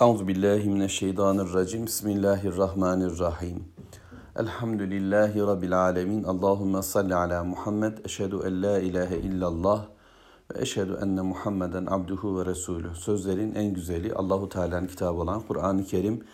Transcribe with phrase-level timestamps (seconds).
[0.00, 1.86] Euzu billahi mineşşeytanirracim.
[1.86, 3.64] Bismillahirrahmanirrahim.
[4.36, 6.24] Elhamdülillahi rabbil alamin.
[6.24, 7.98] Allahumme salli ala Muhammed.
[8.04, 9.86] Eşhedü en la ilahe illallah
[10.54, 12.94] ve eşhedü enne Muhammeden abduhu ve resulü.
[12.94, 16.24] Sözlerin en güzeli Allahu Teala'nın kitabı olan Kur'an-ı Kerim.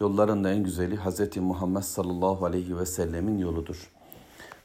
[0.00, 1.36] Yolların da en güzeli Hz.
[1.36, 3.90] Muhammed sallallahu aleyhi ve sellemin yoludur.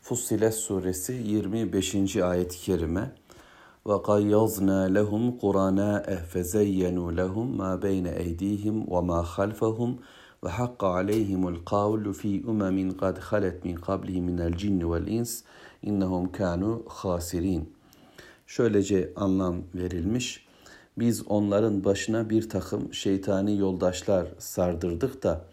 [0.02, 2.16] Fussilet suresi 25.
[2.16, 3.12] ayet-i kerime.
[3.89, 9.91] وَقَيَّضْنَا لَهُمْ قُرَنَاءَ فَزَيَّنُوا لَهُمْ مَا بَيْنَ أَيْدِيهِمْ وَمَا خَلْفَهُمْ
[10.43, 15.33] وَحَقَّ عَلَيْهِمُ الْقَوْلُ فِي أُمَمٍ قَدْ خَلَتْ مِنْ قَبْلِهِمْ مِنَ الْجِنِّ وَالْإِنسِ
[15.89, 17.63] إِنَّهُمْ كَانُوا خَاسِرِينَ
[18.47, 20.47] Şöylece anlam verilmiş.
[20.99, 25.45] Biz onların başına bir takım şeytani yoldaşlar sardırdık da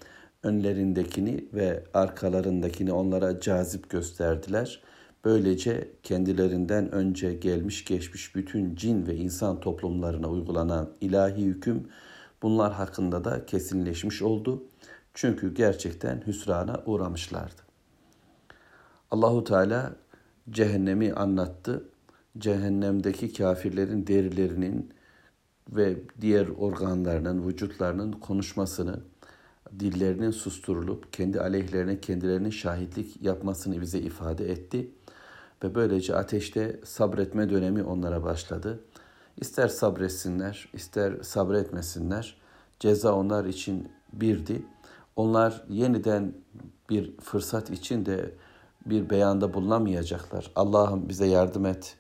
[0.44, 4.95] önlerindekini ve arkalarındakini onlara cazip gösterdiler.''
[5.27, 11.89] Böylece kendilerinden önce gelmiş geçmiş bütün cin ve insan toplumlarına uygulanan ilahi hüküm
[12.43, 14.65] bunlar hakkında da kesinleşmiş oldu.
[15.15, 17.63] Çünkü gerçekten hüsrana uğramışlardı.
[19.11, 19.97] Allahu Teala
[20.51, 21.89] cehennemi anlattı.
[22.39, 24.91] Cehennemdeki kafirlerin derilerinin
[25.71, 29.01] ve diğer organlarının, vücutlarının konuşmasını,
[29.81, 34.91] dillerinin susturulup kendi aleyhlerine kendilerinin şahitlik yapmasını bize ifade etti
[35.65, 38.81] ve böylece ateşte sabretme dönemi onlara başladı.
[39.41, 42.37] İster sabretsinler, ister sabretmesinler.
[42.81, 44.63] Ceza onlar için birdi.
[45.17, 46.35] Onlar yeniden
[46.91, 48.31] bir fırsat için de
[48.87, 50.51] bir beyanda bulunamayacaklar.
[50.57, 51.97] Allah'ım bize yardım et,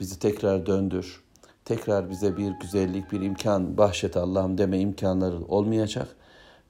[0.00, 1.24] bizi tekrar döndür,
[1.64, 6.08] tekrar bize bir güzellik, bir imkan bahşet Allah'ım deme imkanları olmayacak.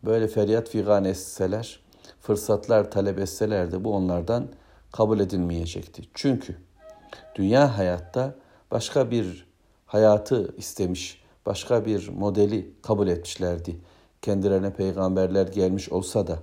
[0.04, 1.80] Böyle feryat figan etseler,
[2.20, 4.48] fırsatlar talep etseler de bu onlardan
[4.92, 6.02] kabul edilmeyecekti.
[6.14, 6.56] Çünkü
[7.34, 8.34] dünya hayatta
[8.70, 9.46] başka bir
[9.86, 13.76] hayatı istemiş, başka bir modeli kabul etmişlerdi.
[14.22, 16.38] Kendilerine peygamberler gelmiş olsa da,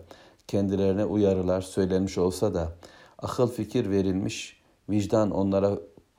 [0.47, 2.71] kendilerine uyarılar söylenmiş olsa da,
[3.19, 5.77] akıl fikir verilmiş, vicdan onlara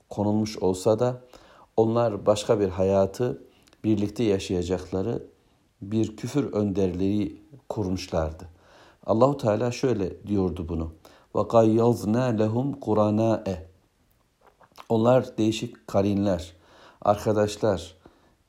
[0.08, 1.20] konulmuş olsa da
[1.76, 3.42] onlar başka bir hayatı
[3.84, 5.22] birlikte yaşayacakları
[5.82, 8.48] bir küfür önderliği kurmuşlardı.
[9.06, 10.92] Allahu Teala şöyle diyordu bunu
[11.34, 13.68] gayyazna lehum kurana'e.
[14.88, 16.52] Onlar değişik karinler,
[17.02, 17.96] arkadaşlar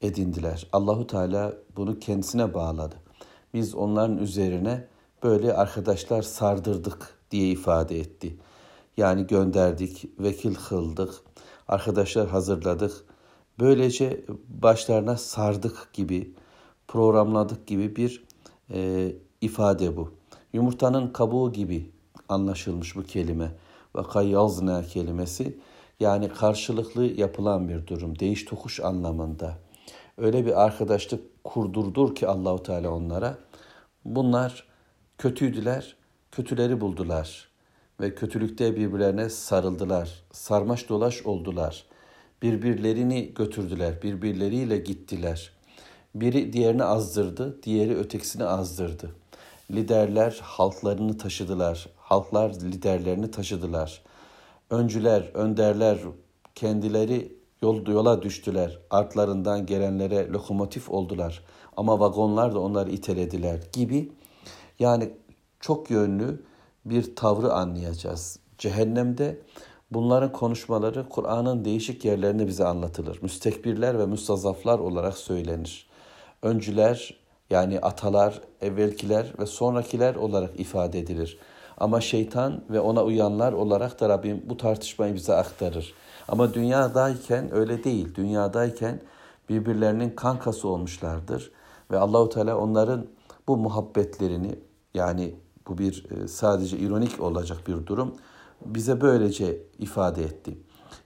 [0.02, 0.68] edindiler.
[0.74, 2.96] Allahu Teala bunu kendisine bağladı.
[3.54, 4.88] Biz onların üzerine
[5.24, 8.38] böyle arkadaşlar sardırdık diye ifade etti.
[8.98, 11.14] Yani gönderdik, vekil kıldık,
[11.68, 13.06] arkadaşlar hazırladık.
[13.60, 16.34] Böylece başlarına sardık gibi,
[16.88, 18.24] programladık gibi bir
[18.74, 19.12] e,
[19.42, 20.14] ifade bu.
[20.54, 21.92] Yumurtanın kabuğu gibi
[22.30, 23.52] anlaşılmış bu kelime.
[23.96, 25.58] Ve kayyazna kelimesi
[26.00, 28.20] yani karşılıklı yapılan bir durum.
[28.20, 29.58] Değiş tokuş anlamında.
[30.18, 33.38] Öyle bir arkadaşlık kurdurdur ki Allahu Teala onlara.
[34.06, 34.68] Bunlar
[35.18, 35.96] kötüydüler,
[36.32, 37.50] kötüleri buldular
[38.00, 40.24] ve kötülükte birbirlerine sarıldılar.
[40.32, 41.86] Sarmaş dolaş oldular.
[42.42, 45.52] Birbirlerini götürdüler, birbirleriyle gittiler.
[46.16, 49.16] Biri diğerini azdırdı, diğeri ötekisini azdırdı.
[49.72, 54.02] Liderler halklarını taşıdılar, halklar liderlerini taşıdılar.
[54.70, 55.98] Öncüler, önderler
[56.56, 58.80] kendileri yol, yola düştüler.
[58.90, 61.44] Artlarından gelenlere lokomotif oldular.
[61.78, 64.12] Ama vagonlar da onları itelediler gibi.
[64.80, 65.10] Yani
[65.60, 66.44] çok yönlü
[66.86, 68.40] bir tavrı anlayacağız.
[68.58, 69.42] Cehennemde
[69.92, 73.20] bunların konuşmaları Kur'an'ın değişik yerlerinde bize anlatılır.
[73.22, 75.90] Müstekbirler ve müstazaflar olarak söylenir.
[76.42, 81.40] Öncüler yani atalar, evvelkiler ve sonrakiler olarak ifade edilir.
[81.80, 85.94] Ama şeytan ve ona uyanlar olarak da Rabbim bu tartışmayı bize aktarır.
[86.28, 88.16] Ama dünyadayken öyle değil.
[88.16, 89.02] Dünyadayken
[89.50, 91.52] birbirlerinin kankası olmuşlardır
[91.92, 93.06] ve Allahu Teala onların
[93.48, 94.60] bu muhabbetlerini
[94.94, 95.36] yani
[95.68, 98.16] bu bir e, sadece ironik olacak bir durum
[98.66, 100.58] bize böylece ifade etti.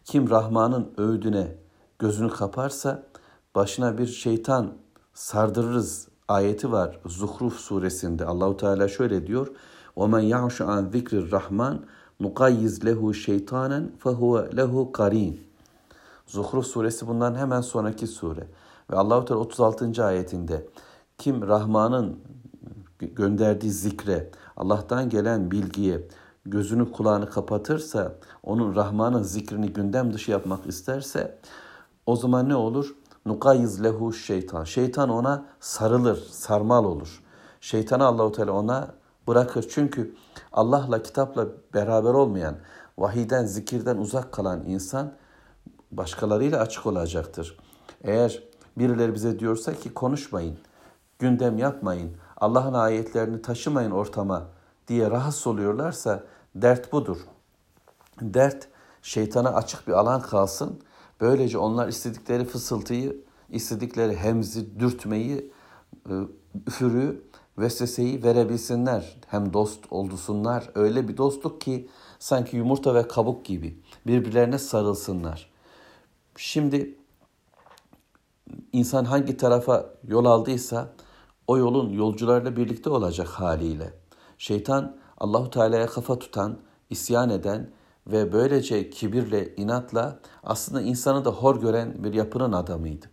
[0.05, 1.55] Kim Rahman'ın öğüdüne
[1.99, 3.03] gözünü kaparsa
[3.55, 4.73] başına bir şeytan
[5.13, 8.25] sardırırız ayeti var Zuhruf suresinde.
[8.25, 9.47] Allahu Teala şöyle diyor:
[9.96, 11.74] وَمَنْ يَعْشُ عَنْ ذِكْرِ الرَّحْمَنِ
[12.24, 15.34] نُقَيِّزْ لَهُ شَيْطَانًا فَهُوَ لَهُ قَرِينَ
[16.26, 18.46] Zuhruf suresi bundan hemen sonraki sure.
[18.90, 20.04] Ve Allahu Teala 36.
[20.04, 20.66] ayetinde
[21.18, 22.16] kim Rahman'ın
[22.98, 26.08] gönderdiği zikre, Allah'tan gelen bilgiye
[26.46, 31.38] gözünü kulağını kapatırsa, onun Rahman'ın zikrini gündem dışı yapmak isterse
[32.06, 32.94] o zaman ne olur?
[33.26, 34.64] Nukayiz lehu şeytan.
[34.64, 37.22] Şeytan ona sarılır, sarmal olur.
[37.60, 38.88] Şeytanı Allahu Teala ona
[39.27, 39.65] bırakır.
[39.69, 40.15] Çünkü
[40.51, 42.55] Allah'la kitapla beraber olmayan,
[42.97, 45.13] vahiden, zikirden uzak kalan insan
[45.91, 47.57] başkalarıyla açık olacaktır.
[48.03, 48.43] Eğer
[48.77, 50.57] birileri bize diyorsa ki konuşmayın,
[51.19, 54.43] gündem yapmayın, Allah'ın ayetlerini taşımayın ortama
[54.87, 56.23] diye rahatsız oluyorlarsa
[56.55, 57.17] dert budur.
[58.21, 58.67] Dert
[59.01, 60.79] şeytana açık bir alan kalsın.
[61.21, 65.51] Böylece onlar istedikleri fısıltıyı, istedikleri hemzi, dürtmeyi,
[66.09, 66.13] e,
[66.67, 67.23] üfürü,
[67.57, 69.17] vesveseyi verebilsinler.
[69.27, 70.69] Hem dost oldusunlar.
[70.75, 71.87] Öyle bir dostluk ki
[72.19, 73.77] sanki yumurta ve kabuk gibi
[74.07, 75.49] birbirlerine sarılsınlar.
[76.37, 76.95] Şimdi
[78.73, 80.93] insan hangi tarafa yol aldıysa
[81.47, 83.93] o yolun yolcularla birlikte olacak haliyle.
[84.37, 86.57] Şeytan Allahu Teala'ya kafa tutan,
[86.89, 87.69] isyan eden
[88.07, 93.05] ve böylece kibirle, inatla aslında insanı da hor gören bir yapının adamıydı.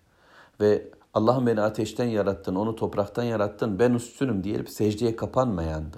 [0.60, 5.96] Ve Allah'ım beni ateşten yarattın, onu topraktan yarattın, ben üstünüm diye secdeye kapanmayandı.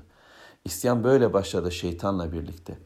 [0.65, 2.79] İsyan böyle başladı şeytanla birlikte.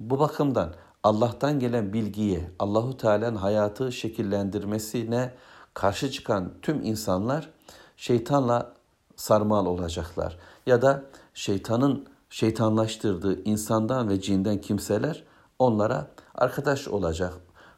[0.00, 5.34] Bu bakımdan Allah'tan gelen bilgiye, Allahu Teala'nın hayatı şekillendirmesine
[5.74, 7.50] karşı çıkan tüm insanlar
[7.96, 8.72] şeytanla
[9.16, 10.38] sarmal olacaklar.
[10.66, 11.02] Ya da
[11.34, 15.24] şeytanın şeytanlaştırdığı insandan ve cinden kimseler
[15.58, 17.34] onlara arkadaş olacak.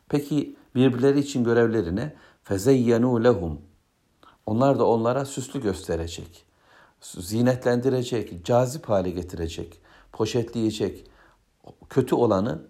[0.08, 2.14] Peki birbirleri için görevleri ne?
[2.44, 3.60] Fezeyyenu lehum.
[4.46, 6.44] Onlar da onlara süslü gösterecek.
[7.00, 9.80] Zinetlendirecek, cazip hale getirecek,
[10.12, 11.06] poşetleyecek.
[11.88, 12.62] Kötü olanı,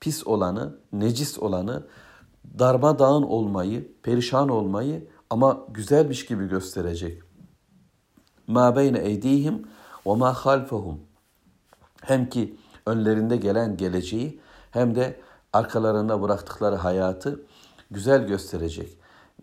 [0.00, 1.86] pis olanı, necis olanı,
[2.58, 7.22] darmadağın olmayı, perişan olmayı ama güzelmiş gibi gösterecek.
[8.46, 9.68] Ma beyne eydihim
[10.06, 11.00] ve ma halfehum.
[12.00, 12.56] Hem ki
[12.86, 14.40] önlerinde gelen geleceği
[14.70, 15.20] hem de
[15.52, 17.42] arkalarında bıraktıkları hayatı
[17.90, 18.98] güzel gösterecek.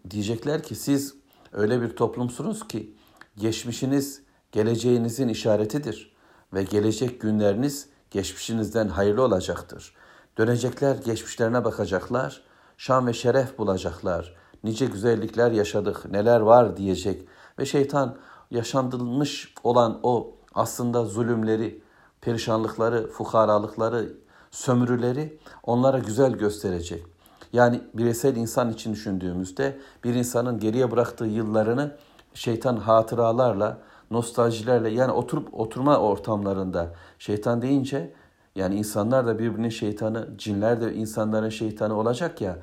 [0.10, 1.16] Diyecekler ki siz
[1.58, 2.96] öyle bir toplumsunuz ki
[3.38, 4.22] geçmişiniz
[4.52, 6.16] geleceğinizin işaretidir
[6.54, 9.94] ve gelecek günleriniz geçmişinizden hayırlı olacaktır.
[10.38, 12.42] Dönecekler geçmişlerine bakacaklar,
[12.78, 14.36] şan ve şeref bulacaklar.
[14.64, 17.28] Nice güzellikler yaşadık, neler var diyecek
[17.60, 18.18] ve şeytan
[18.52, 21.82] yaşandılmış olan o aslında zulümleri,
[22.22, 24.14] perişanlıkları, fukaralıkları,
[24.52, 27.17] sömürüleri onlara güzel gösterecek.
[27.54, 31.92] Yani bireysel insan için düşündüğümüzde bir insanın geriye bıraktığı yıllarını
[32.34, 33.78] şeytan hatıralarla,
[34.12, 38.14] nostaljilerle yani oturup oturma ortamlarında şeytan deyince
[38.56, 42.58] yani insanlar da birbirinin şeytanı, cinler de insanların şeytanı olacak ya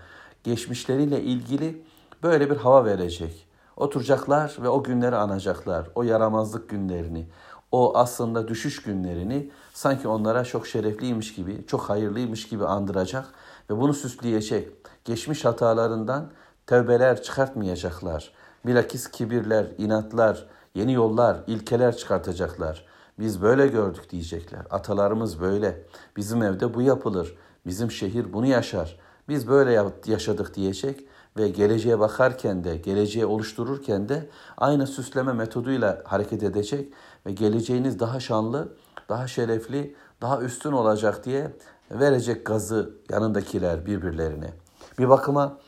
[0.45, 1.83] geçmişleriyle ilgili
[2.23, 3.47] böyle bir hava verecek.
[3.77, 5.87] Oturacaklar ve o günleri anacaklar.
[5.95, 7.27] O yaramazlık günlerini,
[7.75, 13.25] o aslında düşüş günlerini sanki onlara çok şerefliymiş gibi, çok hayırlıymış gibi andıracak
[13.71, 14.69] ve bunu süsleyecek.
[15.05, 16.31] Geçmiş hatalarından
[16.67, 18.33] tevbeler çıkartmayacaklar.
[18.67, 22.87] Bilakis kibirler, inatlar, yeni yollar, ilkeler çıkartacaklar.
[23.19, 24.63] Biz böyle gördük diyecekler.
[24.71, 25.85] Atalarımız böyle.
[26.17, 27.37] Bizim evde bu yapılır.
[27.67, 28.99] Bizim şehir bunu yaşar.
[29.29, 31.07] Biz böyle yaşadık diyecek
[31.37, 36.93] ve geleceğe bakarken de, geleceğe oluştururken de aynı süsleme metoduyla hareket edecek
[37.27, 38.69] ve geleceğiniz daha şanlı,
[39.09, 41.57] daha şerefli, daha üstün olacak diye
[41.91, 44.53] verecek gazı yanındakiler birbirlerine.
[44.99, 45.59] Bir bakıma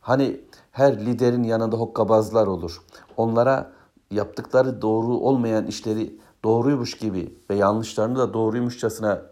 [0.00, 0.40] hani
[0.72, 2.82] her liderin yanında hokkabazlar olur.
[3.16, 3.72] Onlara
[4.10, 9.22] yaptıkları doğru olmayan işleri doğruymuş gibi ve yanlışlarını da doğruymuşçasına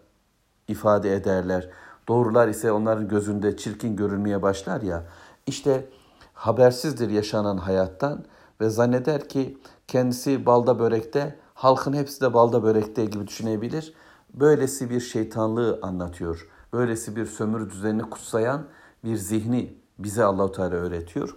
[0.68, 1.70] ifade ederler.
[2.08, 5.02] Doğrular ise onların gözünde çirkin görünmeye başlar ya.
[5.46, 5.88] İşte
[6.34, 8.24] habersizdir yaşanan hayattan
[8.60, 9.58] ve zanneder ki
[9.88, 13.94] kendisi balda börekte, halkın hepsi de balda börekte gibi düşünebilir.
[14.34, 16.48] Böylesi bir şeytanlığı anlatıyor.
[16.72, 18.66] Böylesi bir sömürü düzenini kutsayan
[19.04, 21.36] bir zihni bize Allahu Teala öğretiyor.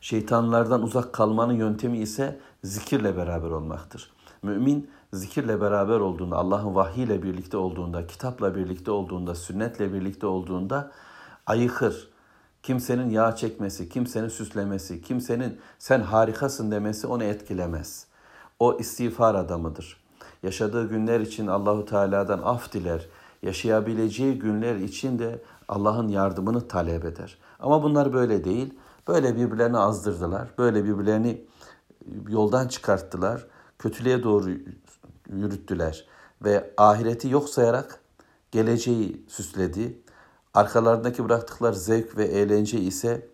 [0.00, 4.12] Şeytanlardan uzak kalmanın yöntemi ise zikirle beraber olmaktır.
[4.42, 10.92] Mümin zikirle beraber olduğunda, Allah'ın vahyiyle birlikte olduğunda, kitapla birlikte olduğunda, sünnetle birlikte olduğunda
[11.46, 12.15] ayıkır.
[12.66, 18.06] Kimsenin yağ çekmesi, kimsenin süslemesi, kimsenin sen harikasın demesi onu etkilemez.
[18.58, 20.00] O istiğfar adamıdır.
[20.42, 23.06] Yaşadığı günler için Allahu Teala'dan af diler.
[23.42, 27.38] Yaşayabileceği günler için de Allah'ın yardımını talep eder.
[27.60, 28.74] Ama bunlar böyle değil.
[29.08, 30.48] Böyle birbirlerini azdırdılar.
[30.58, 31.44] Böyle birbirlerini
[32.28, 33.46] yoldan çıkarttılar.
[33.78, 34.50] Kötülüğe doğru
[35.28, 36.06] yürüttüler
[36.44, 38.00] ve ahireti yok sayarak
[38.52, 39.98] geleceği süsledi.
[40.56, 43.28] Arkalarındaki bıraktıkları zevk ve eğlence ise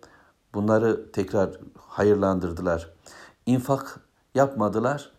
[0.53, 2.93] bunları tekrar hayırlandırdılar.
[3.45, 3.99] İnfak
[4.35, 5.11] yapmadılar.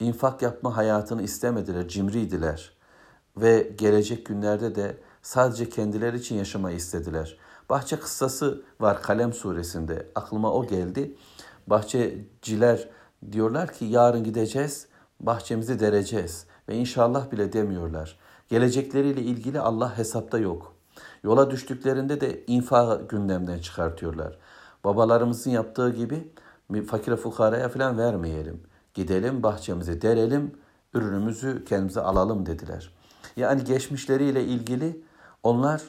[0.00, 2.72] İnfak yapma hayatını istemediler, cimriydiler.
[3.36, 7.36] Ve gelecek günlerde de sadece kendileri için yaşamayı istediler.
[7.70, 10.06] Bahçe kıssası var Kalem suresinde.
[10.14, 11.16] Aklıma o geldi.
[11.66, 12.88] Bahçeciler
[13.32, 14.86] diyorlar ki yarın gideceğiz
[15.20, 18.18] bahçemizi dereceğiz ve inşallah bile demiyorlar.
[18.48, 20.71] Gelecekleriyle ilgili Allah hesapta yok.
[21.24, 24.38] Yola düştüklerinde de infa gündemden çıkartıyorlar.
[24.84, 26.32] Babalarımızın yaptığı gibi
[26.86, 28.60] fakire fukaraya falan vermeyelim.
[28.94, 30.52] Gidelim bahçemizi derelim,
[30.94, 32.92] ürünümüzü kendimize alalım dediler.
[33.36, 35.04] Yani geçmişleriyle ilgili
[35.42, 35.82] onlar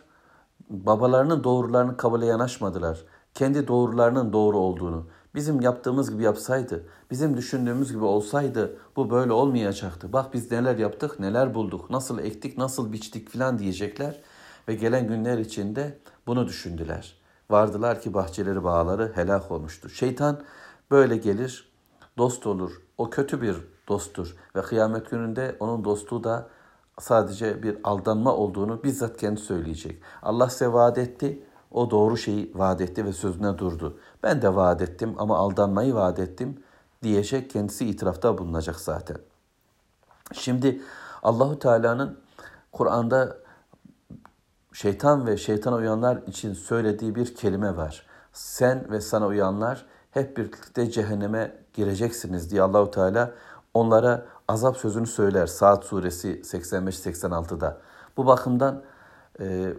[0.69, 3.05] babalarının doğrularını kabule yanaşmadılar.
[3.33, 10.13] Kendi doğrularının doğru olduğunu, bizim yaptığımız gibi yapsaydı, bizim düşündüğümüz gibi olsaydı bu böyle olmayacaktı.
[10.13, 14.21] Bak biz neler yaptık, neler bulduk, nasıl ektik, nasıl biçtik filan diyecekler.
[14.67, 17.17] Ve gelen günler içinde bunu düşündüler.
[17.49, 19.89] Vardılar ki bahçeleri bağları helak olmuştu.
[19.89, 20.41] Şeytan
[20.91, 21.71] böyle gelir,
[22.17, 22.81] dost olur.
[22.97, 23.55] O kötü bir
[23.87, 26.49] dosttur ve kıyamet gününde onun dostluğu da
[26.99, 30.01] sadece bir aldanma olduğunu bizzat kendi söyleyecek.
[30.21, 33.97] Allah size vaat etti, o doğru şeyi vaat etti ve sözüne durdu.
[34.23, 36.63] Ben de vaat ettim ama aldanmayı vaat ettim
[37.03, 39.17] diyecek kendisi itirafta bulunacak zaten.
[40.33, 40.81] Şimdi
[41.23, 42.19] Allahu Teala'nın
[42.71, 43.37] Kur'an'da
[44.73, 48.05] şeytan ve şeytana uyanlar için söylediği bir kelime var.
[48.33, 53.31] Sen ve sana uyanlar hep birlikte cehenneme gireceksiniz diye Allahu Teala
[53.73, 55.47] onlara azap sözünü söyler.
[55.47, 57.81] Saat suresi 85-86'da.
[58.17, 58.81] Bu bakımdan
[59.39, 59.73] e,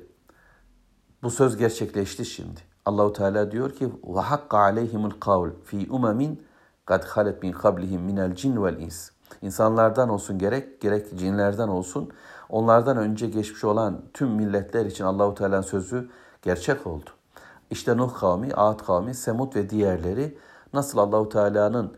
[1.23, 2.61] bu söz gerçekleşti şimdi.
[2.85, 6.47] Allahu Teala diyor ki: "Ve hakka aleyhimul kavl fi umemin
[6.87, 9.11] kad halet min qablihim minel cin vel ins."
[9.43, 12.11] İnsanlardan olsun gerek gerek cinlerden olsun
[12.49, 16.11] onlardan önce geçmiş olan tüm milletler için Allahu Teala'nın sözü
[16.43, 17.11] gerçek oldu.
[17.71, 20.39] İşte Nuh kavmi, Ad kavmi, Semud ve diğerleri
[20.73, 21.97] nasıl Allahu Teala'nın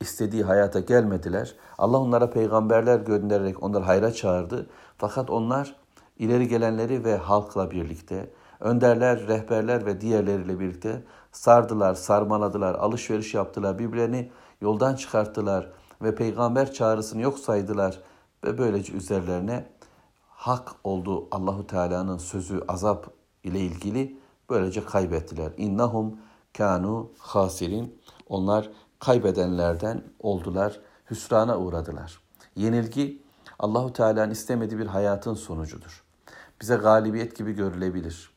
[0.00, 1.54] istediği hayata gelmediler.
[1.78, 4.66] Allah onlara peygamberler göndererek onları hayra çağırdı.
[4.98, 5.76] Fakat onlar
[6.18, 11.02] ileri gelenleri ve halkla birlikte, önderler, rehberler ve diğerleriyle birlikte
[11.32, 15.70] sardılar, sarmaladılar, alışveriş yaptılar, birbirlerini yoldan çıkarttılar
[16.02, 18.00] ve peygamber çağrısını yok saydılar
[18.44, 19.66] ve böylece üzerlerine
[20.28, 23.06] hak oldu Allahu Teala'nın sözü azap
[23.44, 24.18] ile ilgili
[24.50, 25.52] böylece kaybettiler.
[25.56, 26.18] İnnahum
[26.56, 28.00] kanu hasirin.
[28.28, 32.20] Onlar kaybedenlerden oldular, hüsrana uğradılar.
[32.56, 33.22] Yenilgi
[33.58, 36.04] Allahu Teala'nın istemediği bir hayatın sonucudur.
[36.60, 38.30] Bize galibiyet gibi görülebilir.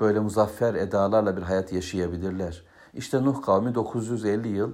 [0.00, 2.62] Böyle muzaffer edalarla bir hayat yaşayabilirler.
[2.94, 4.72] İşte Nuh kavmi 950 yıl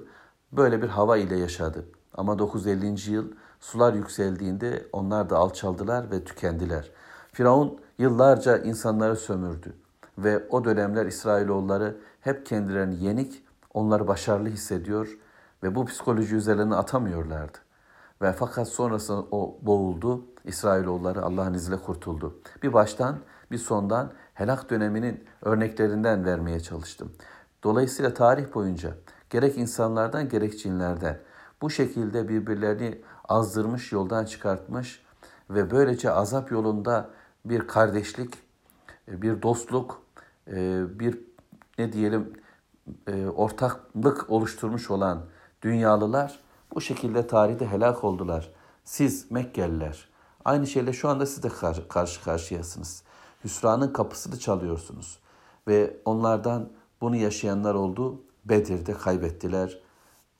[0.53, 1.87] böyle bir hava ile yaşadı.
[2.15, 3.11] Ama 950.
[3.11, 3.33] yıl
[3.65, 6.91] sular yükseldiğinde onlar da alçaldılar ve tükendiler.
[7.33, 9.73] Firavun yıllarca insanları sömürdü
[10.19, 13.45] ve o dönemler İsrailoğulları hep kendilerini yenik
[13.75, 15.19] onları başarılı hissediyor
[15.63, 17.59] ve bu psikoloji üzerine atamıyorlardı.
[18.23, 20.25] Ve fakat sonrasında o boğuldu.
[20.45, 22.39] İsrailoğulları Allah'ın izniyle kurtuldu.
[22.63, 23.19] Bir baştan
[23.51, 27.13] bir sondan helak döneminin örneklerinden vermeye çalıştım.
[27.63, 28.95] Dolayısıyla tarih boyunca
[29.31, 31.19] gerek insanlardan gerek cinlerden
[31.63, 35.03] bu şekilde birbirlerini azdırmış, yoldan çıkartmış
[35.51, 37.11] ve böylece azap yolunda
[37.45, 38.35] bir kardeşlik,
[39.09, 40.03] bir dostluk,
[40.99, 41.19] bir
[41.79, 42.33] ne diyelim
[43.07, 45.23] e, ortaklık oluşturmuş olan
[45.63, 46.41] dünyalılar
[46.75, 48.53] bu şekilde tarihte helak oldular.
[48.85, 50.09] Siz Mekkeliler
[50.45, 51.49] aynı şeyle şu anda siz de
[51.89, 53.03] karşı karşıyasınız.
[53.45, 55.19] Hüsranın kapısını çalıyorsunuz.
[55.69, 56.69] Ve onlardan
[57.01, 58.23] bunu yaşayanlar oldu.
[58.45, 59.81] Bedir'de kaybettiler.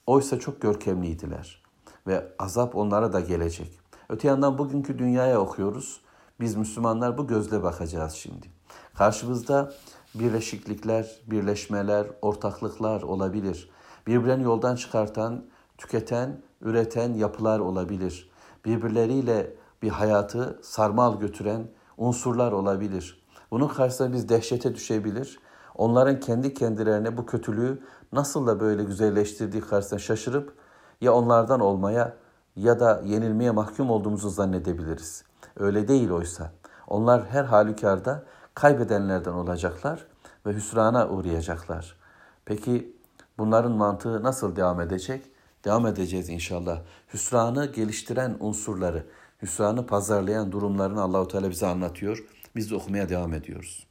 [0.07, 1.64] Oysa çok görkemliydiler.
[2.07, 3.79] Ve azap onlara da gelecek.
[4.09, 6.01] Öte yandan bugünkü dünyaya okuyoruz.
[6.41, 8.47] Biz Müslümanlar bu gözle bakacağız şimdi.
[8.95, 9.73] Karşımızda
[10.15, 13.71] birleşiklikler, birleşmeler, ortaklıklar olabilir.
[14.07, 15.45] Birbirlerini yoldan çıkartan,
[15.79, 18.31] tüketen, üreten yapılar olabilir.
[18.65, 23.25] Birbirleriyle bir hayatı sarmal götüren unsurlar olabilir.
[23.51, 25.39] Bunun karşısında biz dehşete düşebilir.
[25.75, 27.83] Onların kendi kendilerine bu kötülüğü
[28.13, 30.55] nasıl da böyle güzelleştirdiği karşısında şaşırıp
[31.01, 32.17] ya onlardan olmaya
[32.57, 35.25] ya da yenilmeye mahkum olduğumuzu zannedebiliriz.
[35.57, 36.53] Öyle değil oysa.
[36.87, 38.25] Onlar her halükarda
[38.55, 40.07] kaybedenlerden olacaklar
[40.47, 41.97] ve hüsrana uğrayacaklar.
[42.45, 42.97] Peki
[43.39, 45.27] bunların mantığı nasıl devam edecek?
[45.65, 46.81] Devam edeceğiz inşallah.
[47.15, 49.07] Hüsranı geliştiren unsurları,
[49.43, 52.25] hüsranı pazarlayan durumlarını Allahu Teala bize anlatıyor.
[52.57, 53.87] Biz de okumaya devam ediyoruz.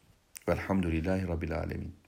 [0.50, 2.03] Velhamdülillahi Rabbil Alemin.